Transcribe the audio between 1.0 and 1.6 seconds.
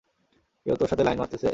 Line মারতেছে?